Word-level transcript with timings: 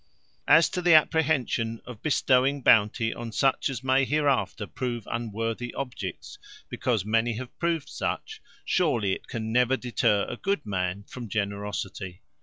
"As 0.47 0.67
to 0.69 0.81
the 0.81 0.95
apprehension 0.95 1.79
of 1.85 2.01
bestowing 2.01 2.63
bounty 2.63 3.13
on 3.13 3.31
such 3.31 3.69
as 3.69 3.83
may 3.83 4.03
hereafter 4.03 4.65
prove 4.65 5.03
unworthy 5.11 5.75
objects, 5.75 6.39
because 6.69 7.05
many 7.05 7.33
have 7.35 7.55
proved 7.59 7.87
such; 7.87 8.41
surely 8.65 9.13
it 9.13 9.27
can 9.27 9.51
never 9.53 9.77
deter 9.77 10.25
a 10.27 10.37
good 10.37 10.65
man 10.65 11.03
from 11.03 11.29
generosity. 11.29 12.23